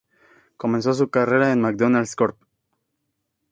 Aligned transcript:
Comenzó 0.57 0.95
su 0.95 1.11
carrera 1.11 1.51
en 1.51 1.61
McDonald's 1.61 2.15
Corp. 2.15 2.39